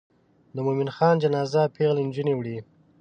[0.55, 2.57] د مومن خان جنازه پیغلې نجونې وړي.